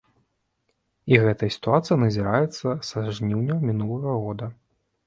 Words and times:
І 1.13 1.19
гэтая 1.25 1.51
сітуацыя 1.57 1.99
назіраецца 2.05 2.67
са 2.89 2.99
жніўня 3.21 3.63
мінулага 3.71 4.19
года! 4.27 4.55